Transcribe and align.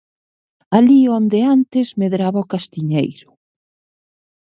Alí 0.77 0.99
onde 1.19 1.39
antes 1.55 1.87
medraba 2.01 2.43
o 2.43 2.49
castiñeiro. 2.53 3.29